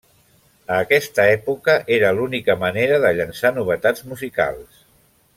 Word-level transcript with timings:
A 0.75 0.77
aquesta 0.85 1.25
època 1.33 1.75
era 1.97 2.09
l'única 2.19 2.55
manera 2.63 2.97
de 3.03 3.11
llançar 3.19 3.51
novetats 3.59 4.07
musicals. 4.15 4.81